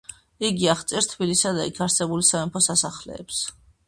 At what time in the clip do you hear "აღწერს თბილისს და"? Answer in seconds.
0.73-1.65